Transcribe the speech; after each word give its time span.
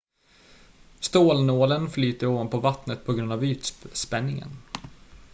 stålnålen 0.99 1.89
flyter 1.89 2.27
ovanpå 2.27 2.59
vattnet 2.59 3.05
på 3.05 3.13
grund 3.13 3.31
av 3.31 3.43
ytspänningen 3.45 4.49